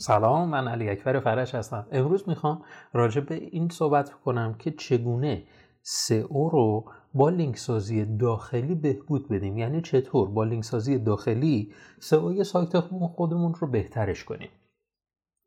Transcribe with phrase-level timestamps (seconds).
[0.00, 1.86] سلام من علی اکبر فرج هستم.
[1.92, 2.62] امروز می‌خوام
[2.92, 5.42] راجع به این صحبت کنم که چگونه
[5.82, 9.58] سئو رو با لینک سازی داخلی بهبود بدیم.
[9.58, 14.48] یعنی چطور با لینک سازی داخلی سئو سایت خودمون رو بهترش کنیم.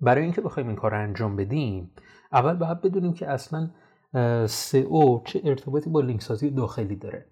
[0.00, 1.90] برای اینکه بخوایم این کار رو انجام بدیم
[2.32, 3.70] اول باید بدونیم که اصلا
[4.46, 7.26] سئو چه ارتباطی با لینک سازی داخلی داره.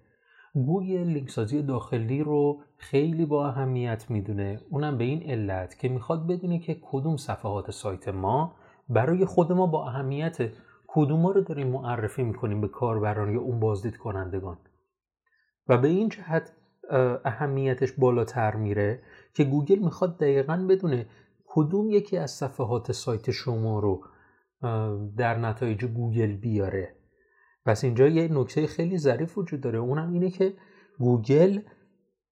[0.65, 4.59] گوگل لینک سازی داخلی رو خیلی با اهمیت می‌دونه.
[4.69, 8.55] اونم به این علت که می‌خواد بدونه که کدوم صفحات سایت ما
[8.89, 10.37] برای خود ما با اهمیت
[10.87, 14.57] کدوم رو داریم معرفی می‌کنیم به کاربران یا اون بازدید کنندگان.
[15.67, 16.51] و به این جهت
[17.25, 18.99] اهمیتش بالاتر میره
[19.33, 21.05] که گوگل می‌خواد دقیقا بدونه
[21.45, 24.03] کدوم یکی از صفحات سایت شما رو
[25.17, 26.95] در نتایج گوگل بیاره.
[27.67, 29.79] پس اینجا یه نکته خیلی ظریف وجود داره.
[29.79, 30.53] اونم اینه که
[30.99, 31.59] گوگل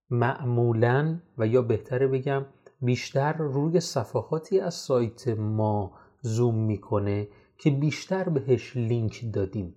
[0.09, 2.45] معمولا و یا بهتره بگم
[2.81, 7.27] بیشتر روی صفحاتی از سایت ما زوم می‌کنه
[7.57, 9.75] که بیشتر بهش لینک دادیم.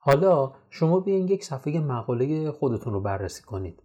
[0.00, 3.82] حالا شما بیاین یک صفحه مقاله خودتون رو بررسی کنید.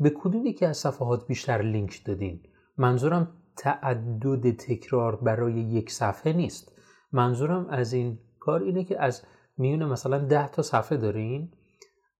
[0.00, 2.40] به کدوم یکی از صفحات بیشتر لینک دادین؟
[2.78, 6.72] منظورم تعدد تکرار برای یک صفحه نیست.
[7.12, 9.22] منظورم از این کار اینه که از
[9.56, 11.52] میونه مثلا ده تا صفحه دارین؟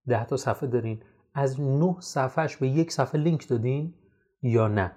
[0.08, 1.02] ده تا صفحه دارین.
[1.34, 3.94] از نه صفحهش به یک صفحه لینک دادین
[4.42, 4.92] یا نه؟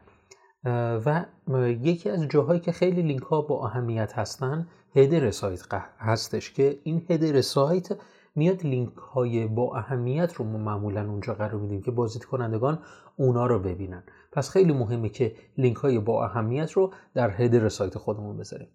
[1.06, 1.26] و
[1.68, 5.62] یکی از جاهایی که خیلی لینک ها با اهمیت هستن header سایت
[6.00, 7.98] هستش که این header سایت
[8.36, 12.80] میاد لینک های با اهمیت رو ما معمولا اونجا قرار میدیم که بازدید کنندگان
[13.18, 14.04] اونا رو ببینن.
[14.32, 18.68] پس خیلی مهمه که لینک های با اهمیت رو در header سایت خودمون بذاریم.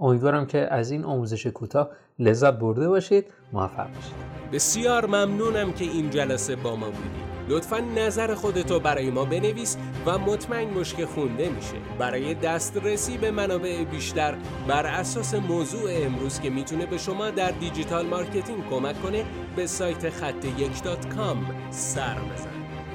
[0.00, 3.26] امیدوارم که از این آموزش کوتاه لذت برده باشید.
[3.52, 4.14] موفق باشید.
[4.52, 7.28] بسیار ممنونم که این جلسه با ما بودید.
[7.48, 9.76] لطفا نظر خودتو برای ما بنویس
[10.06, 11.74] و مطمئن باش که خونده میشه.
[11.98, 14.34] برای دسترسی به منابع بیشتر
[14.68, 19.24] بر اساس موضوع امروز که می‌تونه به شما در digital marketing کمک کنه
[19.56, 22.48] به سایت خط یک dot com سر بزن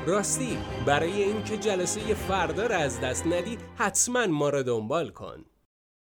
[0.08, 5.46] راستی برای اینکه جلسه فردا را از دست ندی حتما ما را دنبال کن.